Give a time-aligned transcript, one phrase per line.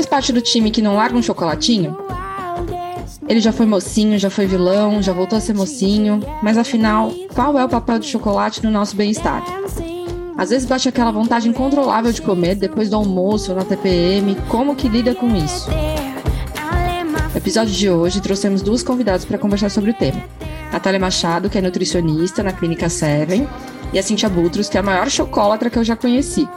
[0.00, 1.94] faz parte do time que não larga um chocolatinho?
[3.28, 7.58] Ele já foi mocinho, já foi vilão, já voltou a ser mocinho, mas afinal, qual
[7.58, 9.44] é o papel do chocolate no nosso bem-estar?
[10.38, 14.88] Às vezes bate aquela vontade incontrolável de comer depois do almoço, na TPM, como que
[14.88, 15.68] lida com isso?
[17.30, 20.22] No episódio de hoje, trouxemos duas convidadas para conversar sobre o tema.
[20.72, 23.46] Natália Machado, que é nutricionista na Clínica Seven,
[23.92, 26.48] e a Cintia Butros, que é a maior chocolatra que eu já conheci.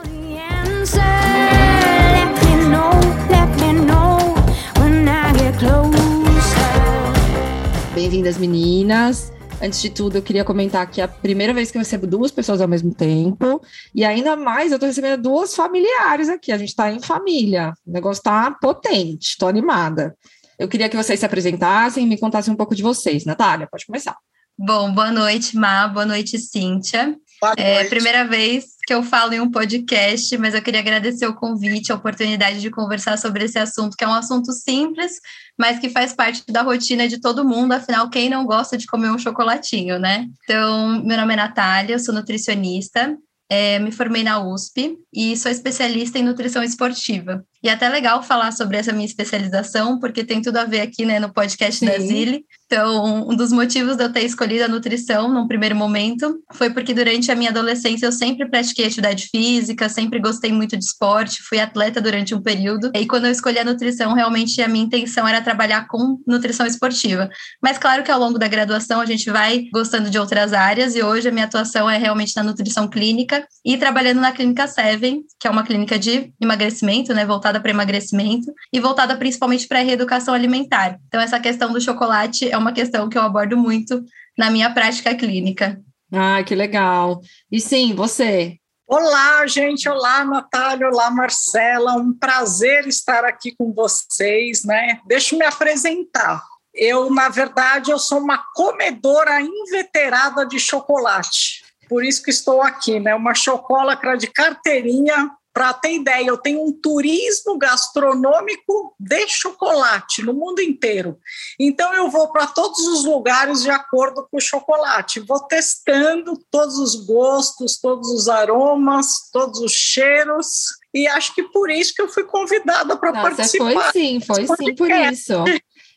[8.13, 9.33] Bem-vindas, meninas!
[9.59, 12.29] Antes de tudo, eu queria comentar que é a primeira vez que eu recebo duas
[12.29, 13.59] pessoas ao mesmo tempo,
[13.93, 16.51] e ainda mais eu tô recebendo duas familiares aqui.
[16.51, 17.73] A gente tá em família.
[17.83, 20.15] O negócio tá potente, tô animada.
[20.59, 23.25] Eu queria que vocês se apresentassem e me contassem um pouco de vocês.
[23.25, 24.15] Natália, pode começar.
[24.55, 25.87] Bom, boa noite, Má.
[25.87, 27.15] Boa noite, Cíntia.
[27.57, 31.91] É primeira vez que eu falo em um podcast, mas eu queria agradecer o convite,
[31.91, 35.19] a oportunidade de conversar sobre esse assunto, que é um assunto simples,
[35.57, 37.71] mas que faz parte da rotina de todo mundo.
[37.71, 40.27] Afinal, quem não gosta de comer um chocolatinho, né?
[40.43, 43.17] Então, meu nome é Natália, eu sou nutricionista.
[43.49, 47.45] é, me formei na USP e sou especialista em nutrição esportiva.
[47.61, 51.05] E é até legal falar sobre essa minha especialização, porque tem tudo a ver aqui
[51.05, 52.07] né, no podcast da Sim.
[52.07, 52.45] Zile.
[52.73, 56.91] Então, um dos motivos de eu ter escolhido a nutrição num primeiro momento foi porque
[56.91, 61.59] durante a minha adolescência eu sempre pratiquei atividade física, sempre gostei muito de esporte, fui
[61.59, 62.89] atleta durante um período.
[62.95, 67.29] E quando eu escolhi a nutrição, realmente a minha intenção era trabalhar com nutrição esportiva.
[67.61, 71.03] Mas claro que ao longo da graduação a gente vai gostando de outras áreas e
[71.03, 75.47] hoje a minha atuação é realmente na nutrição clínica e trabalhando na Clínica Seven, que
[75.47, 80.33] é uma clínica de emagrecimento, né, voltada para emagrecimento e voltada principalmente para a reeducação
[80.33, 80.97] alimentar.
[81.07, 84.03] Então essa questão do chocolate é uma questão que eu abordo muito
[84.37, 85.79] na minha prática clínica.
[86.11, 87.21] Ah, que legal.
[87.51, 88.57] E sim, você.
[88.87, 89.89] Olá, gente.
[89.89, 90.87] Olá, Natália.
[90.87, 91.93] Olá, Marcela.
[91.93, 94.99] Um prazer estar aqui com vocês, né?
[95.05, 96.43] Deixa eu me apresentar.
[96.73, 101.63] Eu, na verdade, eu sou uma comedora inveterada de chocolate.
[101.87, 103.13] Por isso que estou aqui, né?
[103.13, 105.31] Uma chocolatra de carteirinha.
[105.53, 111.19] Para ter ideia, eu tenho um turismo gastronômico de chocolate no mundo inteiro.
[111.59, 116.79] Então eu vou para todos os lugares de acordo com o chocolate, vou testando todos
[116.79, 122.09] os gostos, todos os aromas, todos os cheiros, e acho que por isso que eu
[122.09, 123.73] fui convidada para participar.
[123.73, 125.33] foi sim, foi sim por isso.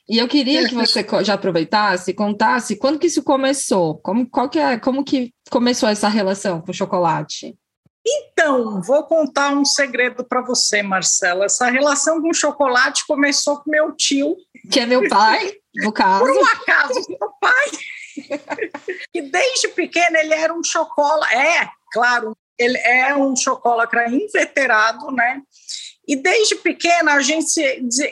[0.09, 4.49] E eu queria que você já aproveitasse e contasse quando que isso começou, como, qual
[4.49, 7.57] que é, como que começou essa relação com o chocolate?
[8.09, 11.47] Então, vou contar um segredo para você, Marcela.
[11.47, 14.37] Essa relação com chocolate começou com meu tio,
[14.71, 16.25] Que é meu pai, no caso.
[16.25, 17.71] por um acaso, meu pai.
[19.13, 21.35] que desde pequeno ele era um chocolate.
[21.35, 25.43] É, claro, ele é um chocolatra inveterado, né?
[26.09, 27.61] E desde pequena a gente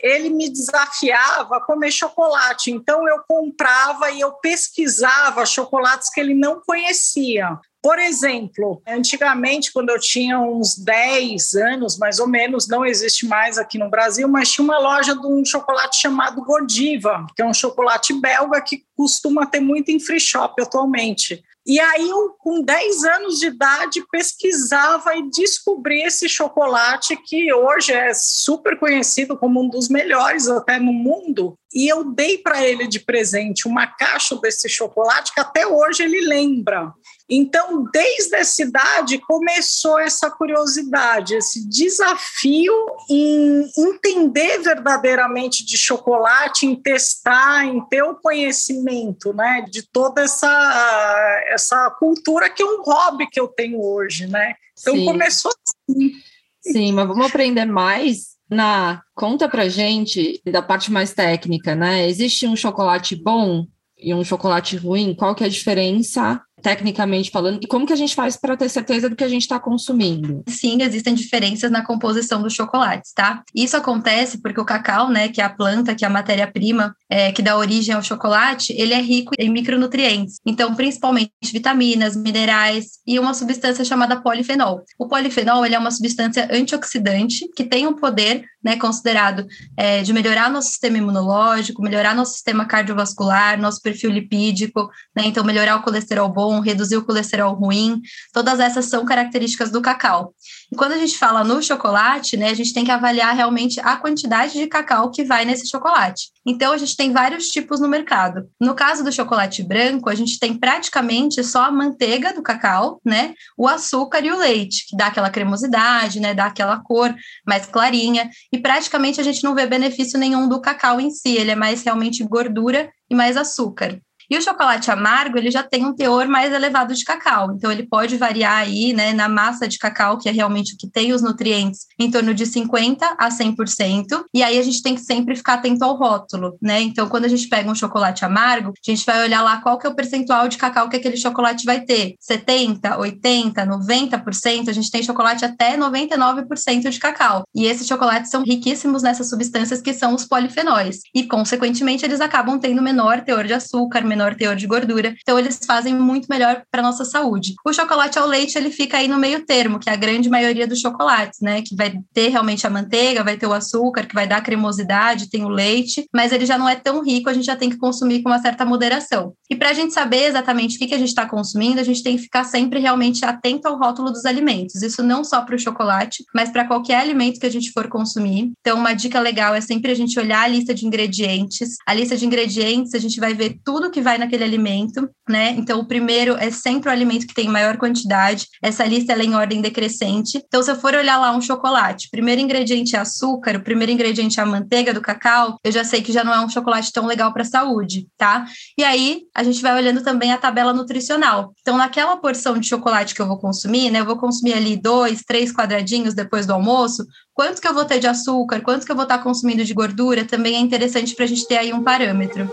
[0.02, 2.72] ele me desafiava a comer chocolate.
[2.72, 7.56] Então eu comprava e eu pesquisava chocolates que ele não conhecia.
[7.84, 13.58] Por exemplo, antigamente, quando eu tinha uns 10 anos, mais ou menos, não existe mais
[13.58, 17.52] aqui no Brasil, mas tinha uma loja de um chocolate chamado Godiva, que é um
[17.52, 21.44] chocolate belga que costuma ter muito em free shop atualmente.
[21.66, 27.92] E aí, eu, com 10 anos de idade, pesquisava e descobri esse chocolate que hoje
[27.92, 31.54] é super conhecido como um dos melhores até no mundo.
[31.72, 36.20] E eu dei para ele de presente uma caixa desse chocolate que até hoje ele
[36.20, 36.92] lembra.
[37.28, 42.74] Então, desde essa idade, começou essa curiosidade, esse desafio
[43.08, 51.42] em entender verdadeiramente de chocolate, em testar, em ter o conhecimento né, de toda essa,
[51.46, 54.26] essa cultura que é um hobby que eu tenho hoje.
[54.26, 54.54] Né?
[54.78, 55.04] Então, Sim.
[55.06, 56.12] começou assim.
[56.60, 62.08] Sim, mas vamos aprender mais na conta pra gente da parte mais técnica, né?
[62.08, 63.66] Existe um chocolate bom
[63.98, 65.14] e um chocolate ruim?
[65.14, 68.70] Qual que é a diferença tecnicamente falando, e como que a gente faz para ter
[68.70, 70.42] certeza do que a gente está consumindo?
[70.48, 73.42] Sim, existem diferenças na composição dos chocolates, tá?
[73.54, 77.30] Isso acontece porque o cacau, né, que é a planta, que é a matéria-prima é,
[77.32, 80.40] que dá origem ao chocolate, ele é rico em micronutrientes.
[80.46, 84.82] Então, principalmente vitaminas, minerais e uma substância chamada polifenol.
[84.98, 89.46] O polifenol ele é uma substância antioxidante que tem um poder né, considerado
[89.76, 95.44] é, de melhorar nosso sistema imunológico, melhorar nosso sistema cardiovascular, nosso perfil lipídico, né, então
[95.44, 98.00] melhorar o colesterol bom, reduzir o colesterol ruim,
[98.32, 100.34] todas essas são características do cacau.
[100.72, 103.96] E quando a gente fala no chocolate, né, a gente tem que avaliar realmente a
[103.96, 106.33] quantidade de cacau que vai nesse chocolate.
[106.46, 108.48] Então, a gente tem vários tipos no mercado.
[108.60, 113.34] No caso do chocolate branco, a gente tem praticamente só a manteiga do cacau, né,
[113.56, 117.14] o açúcar e o leite, que dá aquela cremosidade, né, dá aquela cor
[117.46, 121.50] mais clarinha, e praticamente a gente não vê benefício nenhum do cacau em si, ele
[121.50, 123.98] é mais realmente gordura e mais açúcar.
[124.30, 127.86] E o chocolate amargo, ele já tem um teor mais elevado de cacau, então ele
[127.86, 131.22] pode variar aí, né, na massa de cacau, que é realmente o que tem os
[131.22, 135.54] nutrientes, em torno de 50 a 100%, e aí a gente tem que sempre ficar
[135.54, 136.80] atento ao rótulo, né?
[136.80, 139.86] Então, quando a gente pega um chocolate amargo, a gente vai olhar lá qual que
[139.86, 142.14] é o percentual de cacau que aquele chocolate vai ter.
[142.20, 147.44] 70, 80, 90%, a gente tem chocolate até 99% de cacau.
[147.54, 152.58] E esses chocolates são riquíssimos nessas substâncias que são os polifenóis, e consequentemente eles acabam
[152.58, 156.82] tendo menor teor de açúcar, menor teor de gordura, então eles fazem muito melhor para
[156.82, 157.54] nossa saúde.
[157.66, 160.66] O chocolate ao leite, ele fica aí no meio termo, que é a grande maioria
[160.66, 164.26] dos chocolates, né, que vai ter realmente a manteiga, vai ter o açúcar, que vai
[164.26, 167.56] dar cremosidade, tem o leite, mas ele já não é tão rico, a gente já
[167.56, 169.34] tem que consumir com uma certa moderação.
[169.50, 172.02] E para a gente saber exatamente o que, que a gente está consumindo, a gente
[172.02, 174.82] tem que ficar sempre realmente atento ao rótulo dos alimentos.
[174.82, 178.52] Isso não só para o chocolate, mas para qualquer alimento que a gente for consumir.
[178.60, 181.76] Então, uma dica legal é sempre a gente olhar a lista de ingredientes.
[181.86, 185.50] A lista de ingredientes, a gente vai ver tudo que vai naquele alimento, né?
[185.50, 188.46] Então, o primeiro é sempre o alimento que tem maior quantidade.
[188.62, 190.40] Essa lista é em ordem decrescente.
[190.46, 194.38] Então, se eu for olhar lá um chocolate, primeiro ingrediente é açúcar, o primeiro ingrediente
[194.38, 197.06] é a manteiga do cacau, eu já sei que já não é um chocolate tão
[197.06, 198.44] legal para a saúde, tá?
[198.78, 201.52] E aí, a gente vai olhando também a tabela nutricional.
[201.62, 204.00] Então, naquela porção de chocolate que eu vou consumir, né?
[204.00, 207.04] Eu vou consumir ali dois, três quadradinhos depois do almoço.
[207.32, 208.60] Quanto que eu vou ter de açúcar?
[208.60, 210.24] Quanto que eu vou estar consumindo de gordura?
[210.24, 212.48] Também é interessante para a gente ter aí um parâmetro.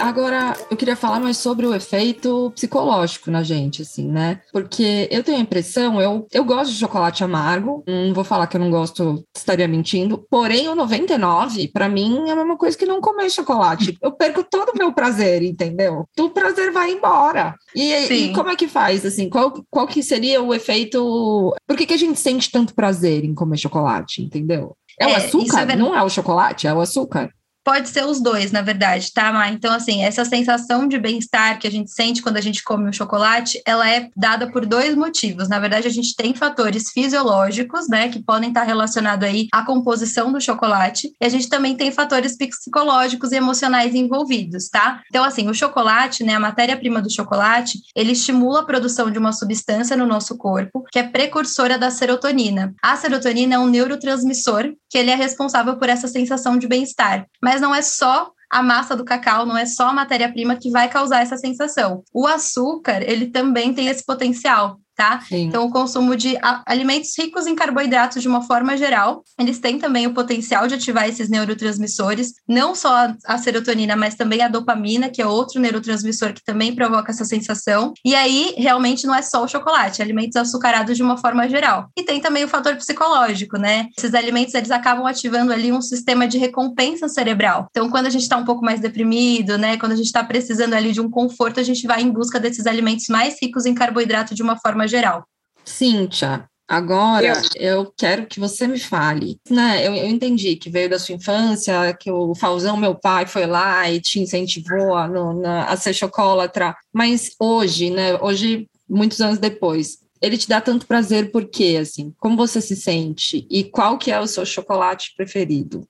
[0.00, 4.40] Agora eu queria falar mais sobre o efeito psicológico na gente, assim, né?
[4.52, 8.56] Porque eu tenho a impressão, eu, eu gosto de chocolate amargo, não vou falar que
[8.56, 12.86] eu não gosto, estaria mentindo, porém o 99, para mim, é a mesma coisa que
[12.86, 13.96] não comer chocolate.
[14.02, 16.04] Eu perco todo o meu prazer, entendeu?
[16.18, 17.54] O prazer vai embora.
[17.74, 19.28] E, e, como é que faz, assim?
[19.28, 21.54] Qual, qual que seria o efeito...
[21.66, 24.76] Por que, que a gente sente tanto prazer em comer chocolate, entendeu?
[24.98, 25.70] É, é o açúcar?
[25.70, 27.30] É não é o chocolate, é o açúcar.
[27.62, 29.48] Pode ser os dois, na verdade, tá, Má?
[29.48, 32.92] Então, assim, essa sensação de bem-estar que a gente sente quando a gente come um
[32.92, 35.48] chocolate, ela é dada por dois motivos.
[35.48, 40.32] Na verdade, a gente tem fatores fisiológicos, né, que podem estar relacionados aí à composição
[40.32, 45.02] do chocolate, e a gente também tem fatores psicológicos e emocionais envolvidos, tá?
[45.08, 49.32] Então, assim, o chocolate, né, a matéria-prima do chocolate, ele estimula a produção de uma
[49.32, 52.74] substância no nosso corpo, que é precursora da serotonina.
[52.82, 57.26] A serotonina é um neurotransmissor que ele é responsável por essa sensação de bem-estar.
[57.58, 61.22] Não é só a massa do cacau, não é só a matéria-prima que vai causar
[61.22, 62.02] essa sensação.
[62.12, 65.22] O açúcar, ele também tem esse potencial tá?
[65.26, 65.46] Sim.
[65.46, 70.06] Então, o consumo de alimentos ricos em carboidratos de uma forma geral, eles têm também
[70.06, 75.22] o potencial de ativar esses neurotransmissores, não só a serotonina, mas também a dopamina, que
[75.22, 77.94] é outro neurotransmissor que também provoca essa sensação.
[78.04, 81.88] E aí, realmente, não é só o chocolate, é alimentos açucarados de uma forma geral.
[81.96, 83.86] E tem também o fator psicológico, né?
[83.96, 87.68] Esses alimentos, eles acabam ativando ali um sistema de recompensa cerebral.
[87.70, 89.78] Então, quando a gente está um pouco mais deprimido, né?
[89.78, 92.66] Quando a gente está precisando ali de um conforto, a gente vai em busca desses
[92.66, 95.24] alimentos mais ricos em carboidrato de uma forma geral.
[95.64, 99.84] Cíntia, Agora, eu quero que você me fale, né?
[99.84, 103.90] Eu, eu, entendi que veio da sua infância, que o Falzão, meu pai, foi lá
[103.90, 108.14] e te incentivou a, no, na, a ser chocolatra, mas hoje, né?
[108.22, 112.14] Hoje, muitos anos depois, ele te dá tanto prazer por quê, assim?
[112.16, 113.44] Como você se sente?
[113.50, 115.84] E qual que é o seu chocolate preferido?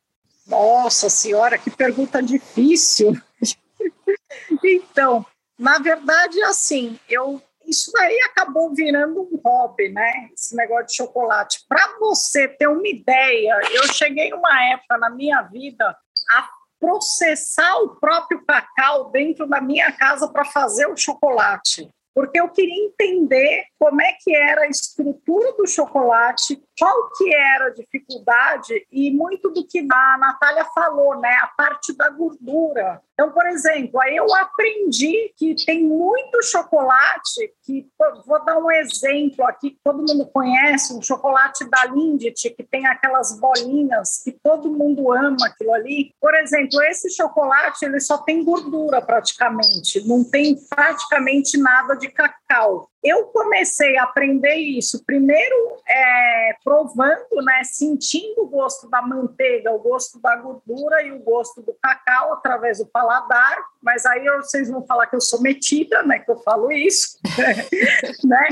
[0.47, 3.15] Nossa senhora, que pergunta difícil.
[4.65, 5.27] então,
[5.59, 10.29] na verdade, assim, eu isso daí acabou virando um hobby, né?
[10.35, 11.65] Esse negócio de chocolate.
[11.69, 15.97] Para você ter uma ideia, eu cheguei uma época na minha vida
[16.31, 16.49] a
[16.79, 22.85] processar o próprio cacau dentro da minha casa para fazer o chocolate porque eu queria
[22.85, 29.11] entender como é que era a estrutura do chocolate, qual que era a dificuldade e
[29.13, 33.03] muito do que a Natália falou, né, a parte da gordura.
[33.13, 37.87] Então, por exemplo, eu aprendi que tem muito chocolate que,
[38.27, 43.39] vou dar um exemplo aqui todo mundo conhece, um chocolate da Lindt, que tem aquelas
[43.39, 46.15] bolinhas que todo mundo ama aquilo ali.
[46.19, 52.90] Por exemplo, esse chocolate, ele só tem gordura praticamente, não tem praticamente nada de cacau.
[53.03, 55.57] Eu comecei a aprender isso, primeiro
[55.89, 61.63] é, provando, né, sentindo o gosto da manteiga, o gosto da gordura e o gosto
[61.63, 66.19] do cacau através do paladar, mas aí vocês vão falar que eu sou metida, né,
[66.19, 67.19] que eu falo isso,
[68.25, 68.49] né?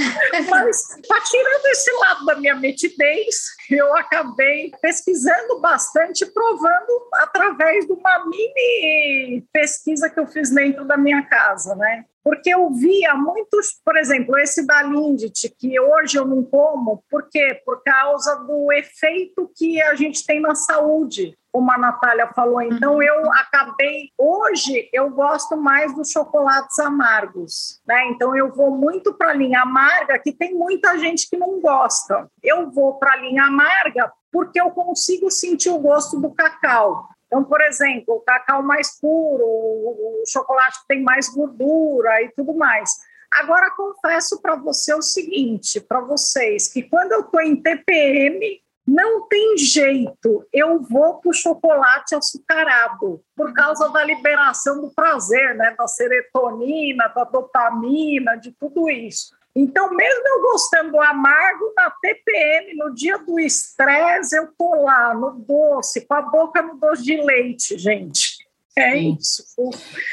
[0.48, 3.36] Mas tá tirando esse lado da minha metidez,
[3.70, 10.96] eu acabei pesquisando bastante, provando através de uma mini pesquisa que eu fiz dentro da
[10.96, 12.04] minha casa, né?
[12.28, 17.26] Porque eu via muitos, por exemplo, esse da Lindt, que hoje eu não como, por
[17.30, 17.58] quê?
[17.64, 22.61] Por causa do efeito que a gente tem na saúde, como a Natália falou.
[22.61, 23.02] Então, uhum.
[23.02, 24.11] eu acabei.
[24.18, 28.11] Hoje, eu gosto mais dos chocolates amargos, né?
[28.11, 32.30] Então, eu vou muito para a linha amarga, que tem muita gente que não gosta.
[32.42, 37.08] Eu vou para a linha amarga porque eu consigo sentir o gosto do cacau.
[37.28, 42.54] Então, por exemplo, o cacau mais puro, o chocolate que tem mais gordura e tudo
[42.54, 42.90] mais.
[43.30, 49.28] Agora, confesso para você o seguinte, para vocês, que quando eu estou em TPM, não
[49.28, 55.75] tem jeito, eu vou para o chocolate açucarado, por causa da liberação do prazer, né?
[55.76, 59.37] da serotonina, da dopamina, de tudo isso.
[59.58, 65.12] Então, mesmo eu gostando do amargo, na TPM, no dia do estresse, eu tô lá
[65.12, 68.38] no doce, com a boca no doce de leite, gente.
[68.76, 69.42] É isso.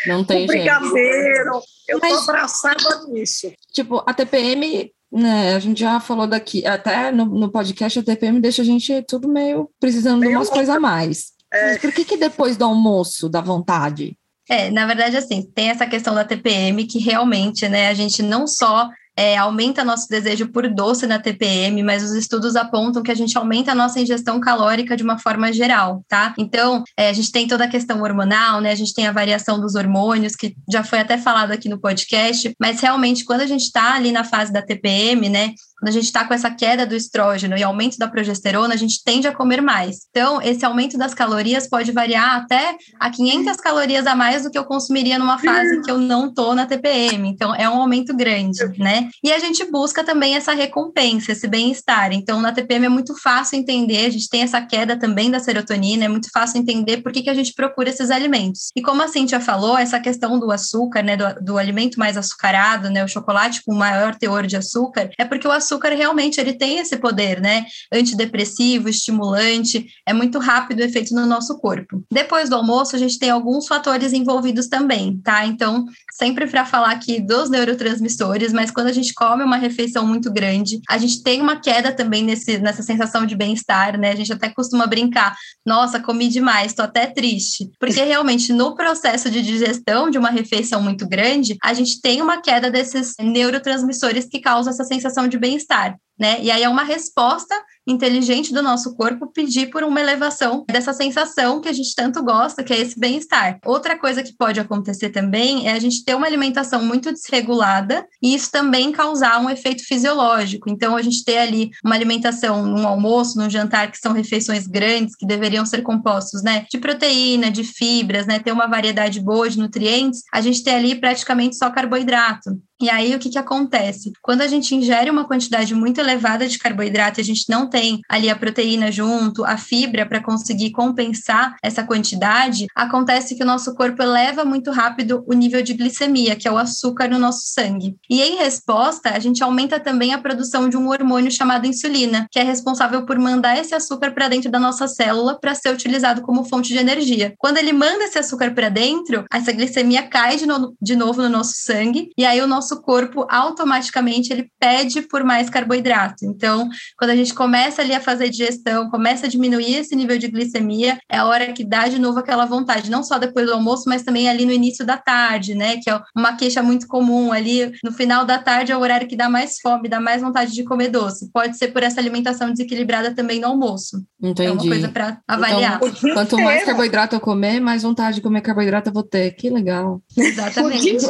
[0.07, 1.61] Não tem o brigadeiro.
[1.87, 3.53] Eu tô abraçada nisso.
[3.71, 8.39] Tipo, a TPM né, a gente já falou daqui, até no, no podcast, a TPM
[8.39, 11.33] deixa a gente tudo meio precisando meio de umas coisas a mais.
[11.53, 11.67] É.
[11.67, 14.17] Mas por que, que depois do almoço dá vontade?
[14.49, 18.47] É, na verdade, assim, tem essa questão da TPM que realmente, né, a gente não
[18.47, 23.15] só é, aumenta nosso desejo por doce na TPM, mas os estudos apontam que a
[23.15, 26.33] gente aumenta a nossa ingestão calórica de uma forma geral, tá?
[26.37, 28.71] Então, é, a gente tem toda a questão hormonal, né?
[28.71, 32.53] A gente tem a variação dos hormônios, que já foi até falado aqui no podcast,
[32.59, 35.53] mas realmente, quando a gente está ali na fase da TPM, né?
[35.79, 39.03] Quando a gente está com essa queda do estrógeno e aumento da progesterona, a gente
[39.03, 40.07] tende a comer mais.
[40.09, 44.57] Então, esse aumento das calorias pode variar até a 500 calorias a mais do que
[44.57, 47.27] eu consumiria numa fase que eu não estou na TPM.
[47.27, 49.09] Então, é um aumento grande, né?
[49.23, 52.13] E a gente busca também essa recompensa, esse bem-estar.
[52.13, 56.05] Então, na TPM é muito fácil entender, a gente tem essa queda também da serotonina,
[56.05, 58.69] é muito fácil entender por que, que a gente procura esses alimentos.
[58.75, 62.89] E como a Cintia falou, essa questão do açúcar, né, do, do alimento mais açucarado,
[62.89, 66.53] né, o chocolate com maior teor de açúcar, é porque o açúcar açúcar realmente ele
[66.53, 67.65] tem esse poder, né?
[67.91, 72.03] Antidepressivo, estimulante, é muito rápido o efeito no nosso corpo.
[72.11, 75.45] Depois do almoço, a gente tem alguns fatores envolvidos também, tá?
[75.45, 80.31] Então, sempre para falar aqui dos neurotransmissores, mas quando a gente come uma refeição muito
[80.31, 84.11] grande, a gente tem uma queda também nesse, nessa sensação de bem-estar, né?
[84.11, 87.69] A gente até costuma brincar, nossa, comi demais, tô até triste.
[87.79, 92.41] Porque realmente no processo de digestão de uma refeição muito grande, a gente tem uma
[92.41, 96.41] queda desses neurotransmissores que causam essa sensação de bem-estar bem-estar, né?
[96.41, 97.55] E aí é uma resposta
[97.87, 102.63] inteligente do nosso corpo pedir por uma elevação dessa sensação que a gente tanto gosta,
[102.63, 103.59] que é esse bem-estar.
[103.65, 108.33] Outra coisa que pode acontecer também é a gente ter uma alimentação muito desregulada e
[108.33, 110.69] isso também causar um efeito fisiológico.
[110.69, 115.15] Então, a gente ter ali uma alimentação num almoço, num jantar, que são refeições grandes,
[115.15, 119.59] que deveriam ser compostos, né, de proteína, de fibras, né, ter uma variedade boa de
[119.59, 122.59] nutrientes, a gente ter ali praticamente só carboidrato.
[122.81, 124.11] E aí, o que, que acontece?
[124.21, 128.29] Quando a gente ingere uma quantidade muito elevada de carboidrato a gente não tem ali
[128.29, 134.01] a proteína junto, a fibra para conseguir compensar essa quantidade, acontece que o nosso corpo
[134.01, 137.95] eleva muito rápido o nível de glicemia, que é o açúcar no nosso sangue.
[138.09, 142.39] E em resposta, a gente aumenta também a produção de um hormônio chamado insulina, que
[142.39, 146.45] é responsável por mandar esse açúcar para dentro da nossa célula para ser utilizado como
[146.45, 147.33] fonte de energia.
[147.37, 151.29] Quando ele manda esse açúcar para dentro, essa glicemia cai de, no de novo no
[151.29, 155.94] nosso sangue e aí o nosso nosso corpo automaticamente ele pede por mais carboidrato.
[156.23, 160.27] Então, quando a gente começa ali a fazer digestão, começa a diminuir esse nível de
[160.27, 163.83] glicemia, é a hora que dá de novo aquela vontade, não só depois do almoço,
[163.87, 165.77] mas também ali no início da tarde, né?
[165.77, 169.15] Que é uma queixa muito comum ali no final da tarde é o horário que
[169.15, 171.29] dá mais fome, dá mais vontade de comer doce.
[171.31, 174.03] Pode ser por essa alimentação desequilibrada também no almoço.
[174.21, 174.49] Entendi.
[174.49, 175.79] É uma coisa para avaliar.
[175.83, 179.31] Então, quanto mais carboidrato eu comer, mais vontade de comer carboidrato eu vou ter.
[179.31, 180.01] Que legal.
[180.17, 180.97] Exatamente.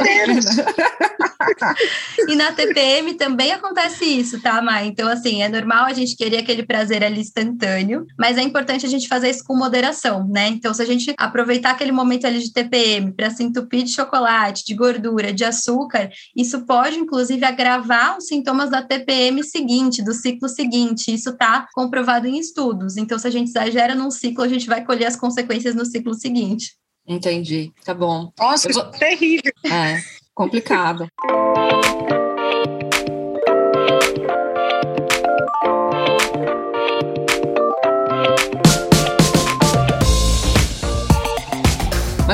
[2.27, 4.87] e na TPM também acontece isso, tá, Mai?
[4.87, 8.89] Então, assim, é normal a gente querer aquele prazer ali instantâneo, mas é importante a
[8.89, 10.47] gente fazer isso com moderação, né?
[10.49, 14.65] Então, se a gente aproveitar aquele momento ali de TPM para se entupir de chocolate,
[14.65, 20.49] de gordura, de açúcar, isso pode, inclusive, agravar os sintomas da TPM seguinte, do ciclo
[20.49, 21.13] seguinte.
[21.13, 22.97] Isso está comprovado em estudos.
[22.97, 26.13] Então, se a gente exagera num ciclo, a gente vai colher as consequências no ciclo
[26.13, 26.75] seguinte.
[27.07, 28.31] Entendi, tá bom.
[28.37, 28.81] Nossa, vou...
[28.81, 29.53] isso é terrível.
[29.65, 30.01] É
[30.33, 31.07] complicado.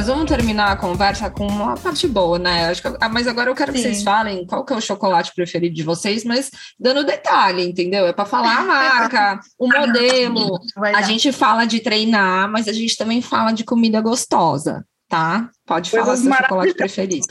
[0.02, 2.70] Mas vamos terminar a conversa com uma parte boa, né?
[2.70, 3.78] Acho que, ah, mas agora eu quero Sim.
[3.78, 8.08] que vocês falem qual que é o chocolate preferido de vocês, mas dando detalhe, entendeu?
[8.08, 10.60] É para falar a marca, o modelo.
[10.96, 15.52] A gente fala de treinar, mas a gente também fala de comida gostosa, tá?
[15.68, 17.28] Pode falar seu chocolate preferido.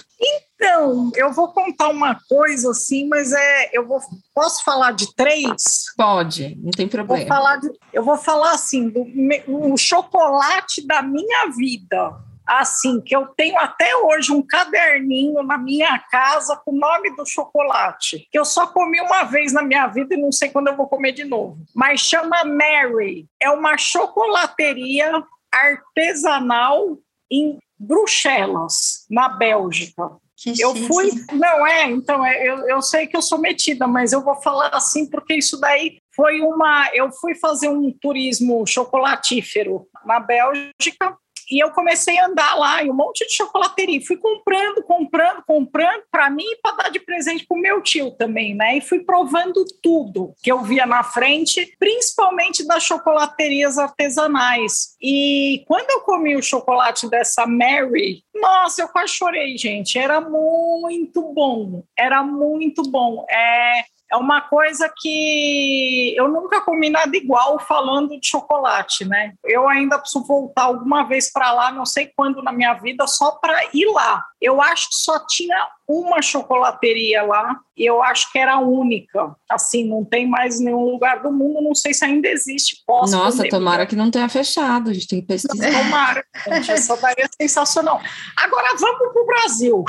[0.55, 3.99] Então, eu vou contar uma coisa assim, mas é, eu vou,
[4.33, 5.87] posso falar de três?
[5.97, 7.19] Pode, não tem problema.
[7.19, 9.05] Vou falar de, eu vou falar assim do
[9.49, 15.99] o chocolate da minha vida, assim que eu tenho até hoje um caderninho na minha
[16.11, 20.15] casa com o nome do chocolate que eu só comi uma vez na minha vida
[20.15, 21.59] e não sei quando eu vou comer de novo.
[21.75, 26.99] Mas chama Mary, é uma chocolateria artesanal
[27.31, 30.11] em Bruxelas, na Bélgica.
[30.37, 34.11] Que eu fui, não é, então é, eu, eu sei que eu sou metida, mas
[34.13, 36.89] eu vou falar assim porque isso daí foi uma.
[36.95, 41.15] Eu fui fazer um turismo chocolatífero na Bélgica
[41.51, 44.01] e eu comecei a andar lá em um monte de chocolateria.
[44.07, 48.13] Fui comprando, comprando, comprando para mim e para dar de presente para o meu tio
[48.13, 48.77] também, né?
[48.77, 54.97] E fui provando tudo que eu via na frente, principalmente das chocolaterias artesanais.
[55.03, 59.99] E quando eu comi o chocolate dessa Mary, nossa, eu quase chorei, gente.
[59.99, 61.83] Era muito bom.
[61.97, 63.25] Era muito bom.
[63.29, 69.35] É, é uma coisa que eu nunca comi nada igual falando de chocolate, né?
[69.45, 73.33] Eu ainda preciso voltar alguma vez para lá, não sei quando na minha vida, só
[73.33, 74.25] para ir lá.
[74.41, 79.35] Eu acho que só tinha uma chocolateria lá e eu acho que era a única.
[79.49, 82.83] Assim, não tem mais nenhum lugar do mundo, não sei se ainda existe.
[82.85, 85.71] Posso Nossa, tomara que não tenha fechado, a gente tem que pesquisar.
[85.71, 88.01] Tomara, gente, essa daí é sensacional.
[88.37, 89.85] Agora vamos para o Brasil,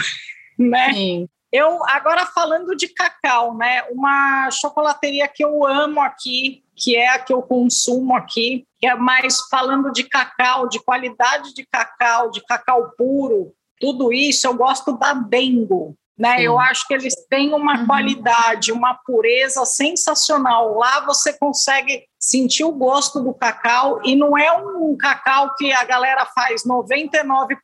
[0.60, 0.93] né?
[0.93, 1.29] Sim.
[1.51, 3.83] Eu agora falando de cacau, né?
[3.91, 8.95] Uma chocolateria que eu amo aqui, que é a que eu consumo aqui, que é
[8.95, 14.95] mais falando de cacau, de qualidade de cacau, de cacau puro, tudo isso, eu gosto
[14.97, 15.97] da Dengo.
[16.17, 16.43] Né?
[16.43, 17.87] Eu acho que eles têm uma uhum.
[17.87, 20.77] qualidade, uma pureza sensacional.
[20.77, 25.84] Lá você consegue sentir o gosto do cacau e não é um cacau que a
[25.84, 27.57] galera faz 99%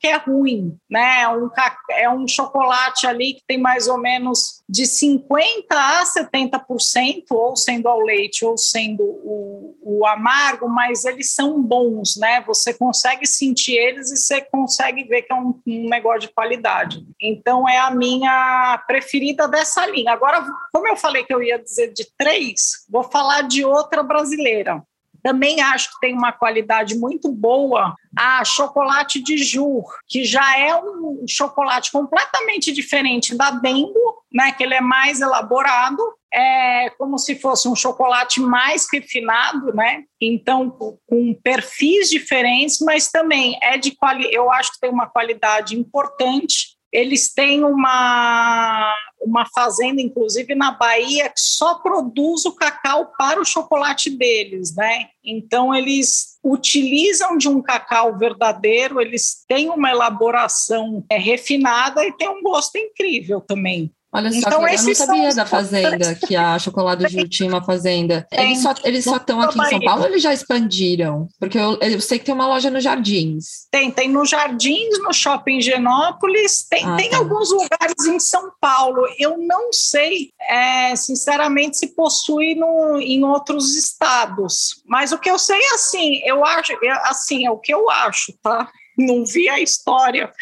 [0.00, 1.20] que é ruim, né?
[1.20, 1.50] É um,
[1.90, 7.86] é um chocolate ali que tem mais ou menos de 50 a 70%, ou sendo
[7.86, 12.42] ao leite ou sendo o, o amargo, mas eles são bons, né?
[12.46, 17.04] Você consegue sentir eles e você consegue ver que é um, um negócio de qualidade.
[17.20, 20.12] Então é a minha preferida dessa linha.
[20.12, 24.82] Agora, como eu falei que eu ia dizer de três, vou falar de outra brasileira.
[25.22, 30.76] Também acho que tem uma qualidade muito boa a chocolate de Jur, que já é
[30.76, 35.98] um chocolate completamente diferente da Dengo, né, que ele é mais elaborado,
[36.32, 40.02] é como se fosse um chocolate mais refinado, né?
[40.20, 45.78] Então, com perfis diferentes, mas também é de qualidade, eu acho que tem uma qualidade
[45.78, 53.40] importante Eles têm uma, uma fazenda, inclusive na Bahia, que só produz o cacau para
[53.40, 55.08] o chocolate deles, né?
[55.24, 62.28] Então, eles utilizam de um cacau verdadeiro, eles têm uma elaboração é, refinada e tem
[62.28, 63.90] um gosto incrível também.
[64.14, 67.64] Olha só, Então, eu não sabia da fazenda, que a Chocolate do Gil tinha uma
[67.64, 68.24] fazenda.
[68.30, 71.28] Eles só eles só estão aqui em São Paulo ou eles já expandiram?
[71.40, 73.66] Porque eu, eu sei que tem uma loja nos Jardins.
[73.72, 77.16] Tem, tem no Jardins, no Shopping Genópolis, tem, Ah, tem tá.
[77.16, 79.04] alguns lugares em São Paulo.
[79.18, 84.82] Eu não sei, é, sinceramente, se possui no, em outros estados.
[84.86, 87.90] Mas o que eu sei é assim, eu acho, é, assim, é o que eu
[87.90, 88.70] acho, tá?
[88.96, 90.32] Não vi a história,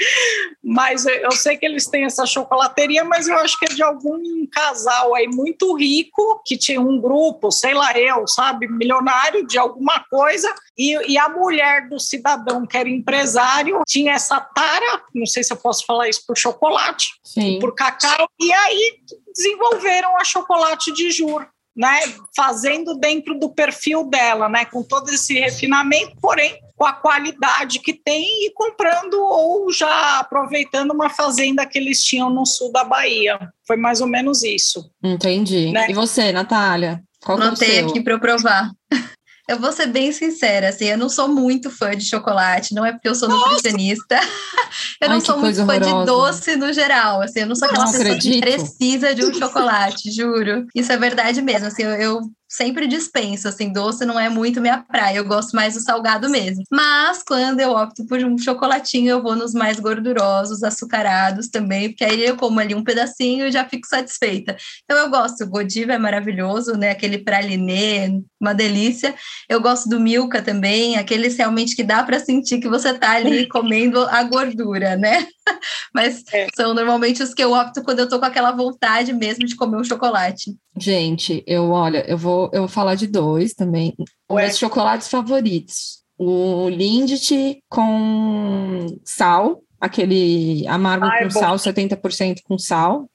[0.62, 4.47] mas eu, sei que eles têm essa chocolateria, mas eu acho que é de algum
[4.47, 10.01] casal aí muito rico, que tinha um grupo, sei lá eu, sabe, milionário de alguma
[10.05, 15.43] coisa, e, e a mulher do cidadão, que era empresário, tinha essa tara, não sei
[15.43, 17.59] se eu posso falar isso por chocolate, Sim.
[17.59, 19.01] por cacau, e aí
[19.35, 21.47] desenvolveram a chocolate de juro.
[21.75, 22.01] Né,
[22.37, 27.92] fazendo dentro do perfil dela, né, com todo esse refinamento, porém com a qualidade que
[27.92, 33.38] tem e comprando ou já aproveitando uma fazenda que eles tinham no sul da Bahia.
[33.64, 34.90] Foi mais ou menos isso.
[35.01, 35.71] Entendi.
[35.71, 35.87] Né?
[35.90, 37.01] E você, Natália?
[37.23, 37.88] Qual que é o Anotei seu?
[37.88, 38.68] aqui para eu provar.
[39.49, 42.92] Eu vou ser bem sincera, assim, eu não sou muito fã de chocolate, não é
[42.92, 44.14] porque eu sou nutricionista.
[45.03, 46.07] eu não Ai, que sou muito coisa fã de horrorosa.
[46.33, 48.40] doce no geral, assim, eu não sou aquela Não pessoa que acredito.
[48.40, 50.64] precisa de um chocolate, juro.
[50.75, 52.21] Isso é verdade mesmo, assim, eu, eu
[52.53, 56.62] sempre dispenso, assim, doce não é muito minha praia, eu gosto mais do salgado mesmo.
[56.71, 62.05] Mas quando eu opto por um chocolatinho, eu vou nos mais gordurosos, açucarados também, porque
[62.05, 64.55] aí eu como ali um pedacinho e já fico satisfeita.
[64.85, 66.91] Então eu gosto, o Godiva é maravilhoso, né?
[66.91, 69.15] Aquele pralinê, uma delícia.
[69.49, 73.49] Eu gosto do Milka também, aqueles realmente que dá para sentir que você tá ali
[73.49, 75.27] comendo a gordura, né?
[75.94, 76.46] Mas É.
[76.55, 79.76] são normalmente os que eu opto quando eu tô com aquela vontade mesmo de comer
[79.78, 80.57] um chocolate.
[80.78, 83.94] Gente, eu olha, eu vou, eu vou falar de dois também.
[83.98, 84.42] Os Ué.
[84.46, 86.02] meus chocolates favoritos.
[86.18, 91.40] O Lindt com sal, aquele amargo Ah, é com bom.
[91.40, 93.11] sal, 70% com sal.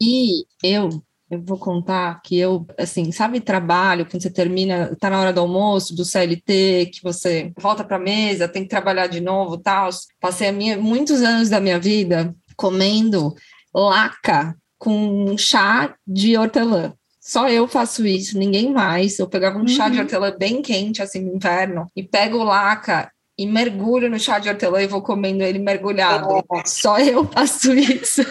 [0.00, 0.88] E eu,
[1.34, 5.40] eu vou contar que eu, assim, sabe trabalho, quando você termina, tá na hora do
[5.40, 9.90] almoço, do CLT, que você volta para mesa, tem que trabalhar de novo, tal.
[10.20, 13.34] Passei a minha, muitos anos da minha vida comendo
[13.74, 16.94] laca com chá de hortelã.
[17.20, 19.18] Só eu faço isso, ninguém mais.
[19.18, 23.46] Eu pegava um chá de hortelã bem quente, assim, no inverno, e pego laca e
[23.46, 26.28] mergulho no chá de hortelã e vou comendo ele mergulhado.
[26.66, 28.22] Só eu faço isso.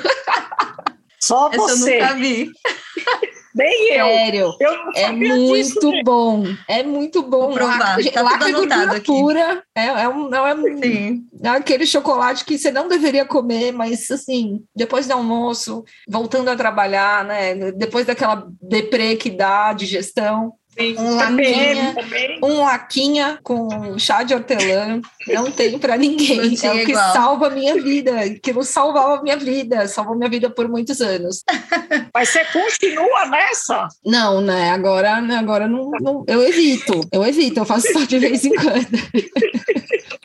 [1.19, 2.51] Só Essa eu você, nunca vi.
[3.55, 4.05] nem eu.
[4.05, 4.53] Sério.
[4.59, 6.03] Eu É disso, muito gente.
[6.03, 7.53] bom, é muito bom.
[7.53, 9.05] Provar, Laca, tá laca tudo anotado aqui.
[9.05, 13.71] pura, é, é, um, não é, um- é aquele chocolate que você não deveria comer,
[13.71, 17.71] mas assim, depois do almoço, voltando a trabalhar, né?
[17.73, 21.93] Depois daquela deprê que dá, digestão, Um TPM laquinha.
[21.95, 22.39] também.
[22.43, 26.55] um laquinha com chá de hortelã, não tem para ninguém.
[26.63, 27.13] É o que igual.
[27.13, 31.01] salva a minha vida, que não salvava a minha vida, salvou minha vida por muitos
[31.01, 31.43] anos.
[32.13, 33.87] Mas você continua nessa?
[34.05, 34.71] Não, né?
[34.71, 38.87] Agora, agora não, não- eu evito, eu evito, eu faço só de vez em quando.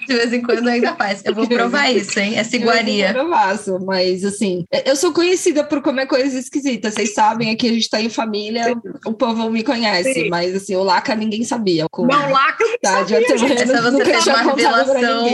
[0.08, 1.22] De vez em quando ainda faz.
[1.22, 2.38] Eu vou provar isso, hein?
[2.38, 3.12] Essa iguaria.
[3.14, 6.94] Eu faço, mas assim, eu sou conhecida por comer coisas esquisitas.
[6.94, 10.30] Vocês sabem, aqui a gente tá em família, o povo me conhece, Sim.
[10.30, 11.86] mas assim, o laca ninguém sabia.
[11.90, 13.62] Com Não, eu não tá, de sabia, hortelã, gente.
[13.62, 15.26] Essa você nunca fez uma revelação.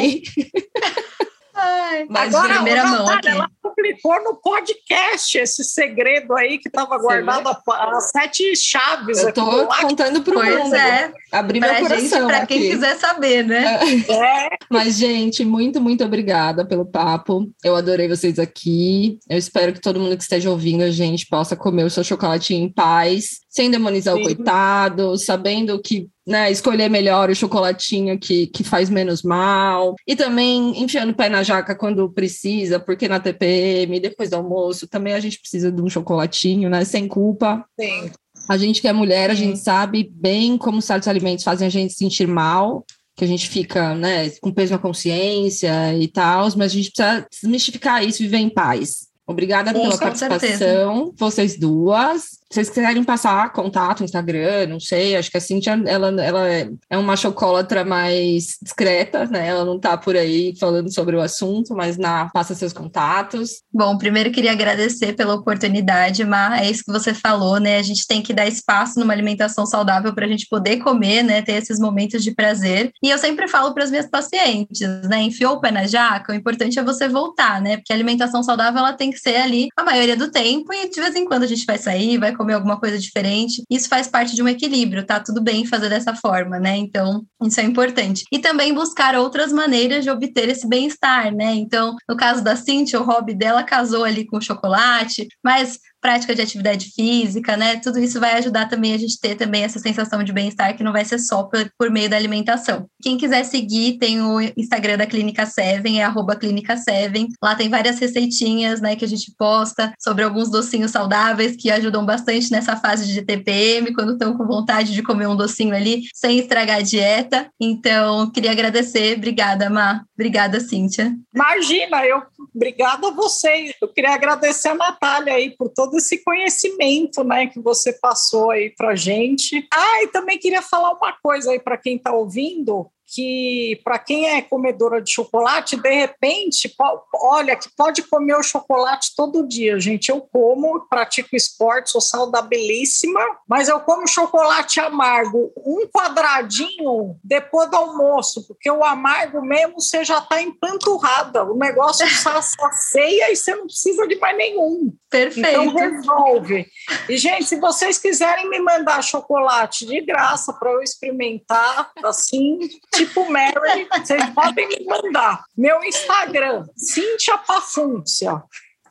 [1.56, 3.28] Ai, Mas Agora, primeira ô, mão Natália, aqui.
[3.28, 9.32] ela publicou no podcast esse segredo aí que estava guardado as sete chaves eu
[9.64, 9.82] lado.
[9.82, 10.74] contando pro Pois mundo.
[10.74, 12.70] é, Abri meu pra gente, coração pra quem aqui.
[12.70, 13.78] quiser saber, né?
[14.08, 17.48] É, Mas, gente, muito, muito obrigada pelo papo.
[17.62, 19.20] Eu adorei vocês aqui.
[19.30, 22.64] Eu espero que todo mundo que esteja ouvindo a gente possa comer o seu chocolatinho
[22.64, 24.24] em paz, sem demonizar o Sim.
[24.24, 29.94] coitado, sabendo que né, escolher melhor o chocolatinho que, que faz menos mal.
[30.04, 34.88] E também enfiando o pé na jaca quando precisa, porque na TPM, depois do almoço,
[34.88, 36.84] também a gente precisa de um chocolatinho, né?
[36.84, 37.64] Sem culpa.
[37.80, 38.10] sim.
[38.46, 39.44] A gente que é mulher, a Sim.
[39.44, 42.84] gente sabe bem como certos alimentos fazem a gente se sentir mal,
[43.16, 47.26] que a gente fica, né, com peso na consciência e tal, mas a gente precisa
[47.30, 49.06] desmistificar isso e viver em paz.
[49.26, 52.43] Obrigada Sim, pela participação, vocês duas.
[52.54, 56.48] Vocês quiserem passar contato, Instagram, não sei, acho que a Cintia, ela, ela
[56.88, 59.48] é uma chocolatra mais discreta, né?
[59.48, 63.62] Ela não tá por aí falando sobre o assunto, mas na passa seus contatos.
[63.72, 67.78] Bom, primeiro queria agradecer pela oportunidade, Mar, é isso que você falou, né?
[67.78, 71.42] A gente tem que dar espaço numa alimentação saudável para a gente poder comer, né?
[71.42, 72.92] Ter esses momentos de prazer.
[73.02, 75.22] E eu sempre falo para as minhas pacientes, né?
[75.22, 77.78] Enfiou o pé na jaca, o importante é você voltar, né?
[77.78, 81.00] Porque a alimentação saudável ela tem que ser ali a maioria do tempo e de
[81.00, 83.62] vez em quando a gente vai sair, vai comer alguma coisa diferente.
[83.70, 85.20] Isso faz parte de um equilíbrio, tá?
[85.20, 86.76] Tudo bem fazer dessa forma, né?
[86.76, 88.24] Então, isso é importante.
[88.30, 91.54] E também buscar outras maneiras de obter esse bem-estar, né?
[91.54, 96.42] Então, no caso da Cintia, o hobby dela casou ali com chocolate, mas prática de
[96.42, 97.76] atividade física, né?
[97.76, 100.92] Tudo isso vai ajudar também a gente ter também essa sensação de bem-estar que não
[100.92, 102.84] vai ser só por, por, meio da alimentação.
[103.02, 107.28] Quem quiser seguir, tem o Instagram da Clínica Seven, é arroba Clínica Seven.
[107.42, 112.04] Lá tem várias receitinhas, né, que a gente posta sobre alguns docinhos saudáveis que ajudam
[112.04, 116.38] bastante nessa fase de TPM, quando estão com vontade de comer um docinho ali, sem
[116.38, 117.48] estragar a dieta.
[117.58, 119.16] Então, queria agradecer.
[119.16, 120.02] Obrigada, Má.
[120.14, 121.14] Obrigada, Cíntia.
[121.34, 122.22] Imagina, eu
[122.54, 123.74] obrigada a você.
[123.80, 128.70] Eu queria agradecer a Natália aí por todo esse conhecimento, né, que você passou aí
[128.70, 129.66] para gente.
[129.72, 134.28] Ah, e também queria falar uma coisa aí para quem está ouvindo que para quem
[134.28, 136.74] é comedora de chocolate, de repente,
[137.14, 140.08] olha, que pode comer o chocolate todo dia, gente.
[140.08, 147.76] Eu como, pratico esporte, sou saudabilíssima, mas eu como chocolate amargo, um quadradinho depois do
[147.76, 153.66] almoço, porque o amargo mesmo você já está empanturrada, o negócio sacia e você não
[153.66, 154.92] precisa de mais nenhum.
[155.10, 155.48] Perfeito.
[155.48, 156.66] Então resolve.
[157.08, 162.58] E, gente, se vocês quiserem me mandar chocolate de graça para eu experimentar, assim,
[162.94, 165.44] tipo Mary, vocês podem me mandar.
[165.57, 168.42] Meu Instagram, Cíntia Pafúncia.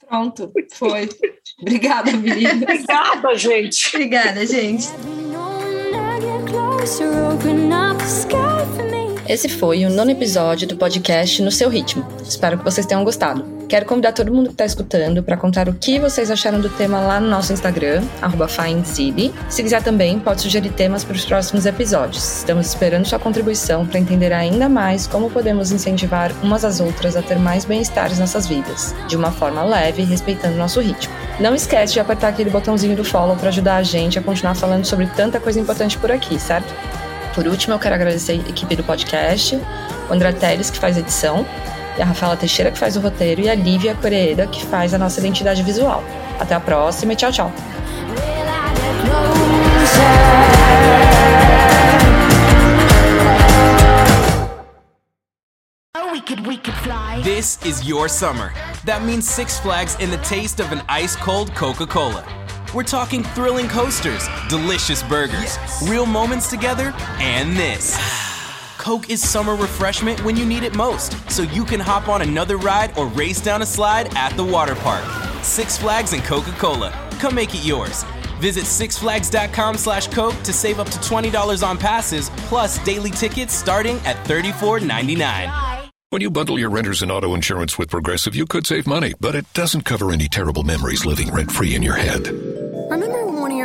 [0.07, 1.09] Pronto, foi.
[1.61, 2.53] Obrigada, menina.
[2.63, 3.89] Obrigada, gente.
[3.95, 4.87] Obrigada, gente.
[9.33, 12.07] Esse foi o nono episódio do podcast No Seu Ritmo.
[12.23, 13.43] Espero que vocês tenham gostado.
[13.67, 16.99] Quero convidar todo mundo que está escutando para contar o que vocês acharam do tema
[16.99, 18.03] lá no nosso Instagram,
[18.47, 19.33] FindCity.
[19.49, 22.41] Se quiser também, pode sugerir temas para os próximos episódios.
[22.41, 27.23] Estamos esperando sua contribuição para entender ainda mais como podemos incentivar umas às outras a
[27.23, 31.11] ter mais bem-estar em nossas vidas, de uma forma leve e respeitando nosso ritmo.
[31.39, 34.85] Não esquece de apertar aquele botãozinho do follow para ajudar a gente a continuar falando
[34.85, 36.71] sobre tanta coisa importante por aqui, certo?
[37.33, 39.55] Por último, eu quero agradecer a equipe do podcast,
[40.09, 41.45] o André Teles, que faz edição,
[41.97, 44.97] e a Rafaela Teixeira, que faz o roteiro, e a Lívia Coreeda, que faz a
[44.97, 46.03] nossa identidade visual.
[46.39, 47.51] Até a próxima e tchau, tchau.
[57.23, 58.51] This is your summer.
[58.85, 62.42] That means Six Flags in the taste of an ice cold Coca Cola.
[62.73, 65.87] We're talking thrilling coasters, delicious burgers, yes.
[65.87, 67.95] real moments together, and this.
[68.79, 72.57] Coke is summer refreshment when you need it most, so you can hop on another
[72.57, 75.03] ride or race down a slide at the water park.
[75.43, 76.91] Six Flags and Coca-Cola.
[77.19, 78.03] Come make it yours.
[78.39, 83.97] Visit sixflags.com slash Coke to save up to $20 on passes, plus daily tickets starting
[83.99, 85.89] at $34.99.
[86.09, 89.35] When you bundle your renters and auto insurance with Progressive, you could save money, but
[89.35, 92.62] it doesn't cover any terrible memories living rent-free in your head.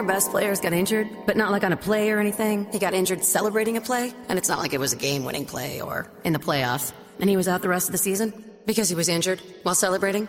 [0.08, 2.66] Best players got injured, but not like on a play or anything?
[2.72, 5.44] He got injured celebrating a play, and it's not like it was a game winning
[5.44, 8.32] play or in the playoffs, and he was out the rest of the season
[8.66, 10.26] because he was injured while celebrating?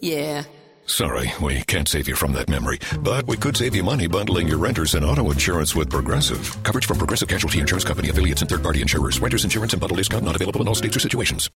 [0.00, 0.44] Yeah.
[0.86, 4.48] Sorry, we can't save you from that memory, but we could save you money bundling
[4.48, 6.40] your renters and auto insurance with Progressive.
[6.62, 9.20] Coverage from Progressive Casualty Insurance Company affiliates and third party insurers.
[9.20, 11.46] Renters insurance and bundle discount not available in all states or situations.